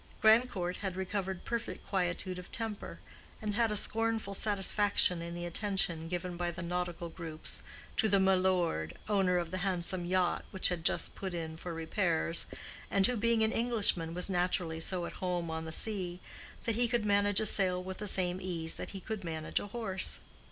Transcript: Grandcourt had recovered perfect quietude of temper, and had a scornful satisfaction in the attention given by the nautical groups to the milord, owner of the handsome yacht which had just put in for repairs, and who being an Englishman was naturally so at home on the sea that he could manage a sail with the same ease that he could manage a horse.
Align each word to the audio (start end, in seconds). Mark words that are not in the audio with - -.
Grandcourt 0.19 0.77
had 0.77 0.95
recovered 0.95 1.45
perfect 1.45 1.85
quietude 1.85 2.39
of 2.39 2.51
temper, 2.51 2.99
and 3.39 3.53
had 3.53 3.71
a 3.71 3.75
scornful 3.75 4.33
satisfaction 4.33 5.21
in 5.21 5.35
the 5.35 5.45
attention 5.45 6.07
given 6.07 6.37
by 6.37 6.49
the 6.49 6.63
nautical 6.63 7.07
groups 7.07 7.61
to 7.97 8.09
the 8.09 8.19
milord, 8.19 8.95
owner 9.07 9.37
of 9.37 9.51
the 9.51 9.59
handsome 9.59 10.03
yacht 10.05 10.43
which 10.49 10.69
had 10.69 10.83
just 10.83 11.13
put 11.13 11.35
in 11.35 11.55
for 11.55 11.71
repairs, 11.71 12.47
and 12.89 13.05
who 13.05 13.15
being 13.15 13.43
an 13.43 13.51
Englishman 13.51 14.15
was 14.15 14.27
naturally 14.27 14.79
so 14.79 15.05
at 15.05 15.13
home 15.21 15.51
on 15.51 15.65
the 15.65 15.71
sea 15.71 16.19
that 16.63 16.73
he 16.73 16.87
could 16.87 17.05
manage 17.05 17.39
a 17.39 17.45
sail 17.45 17.83
with 17.83 17.99
the 17.99 18.07
same 18.07 18.41
ease 18.41 18.77
that 18.77 18.89
he 18.97 18.99
could 18.99 19.23
manage 19.23 19.59
a 19.59 19.67
horse. 19.67 20.19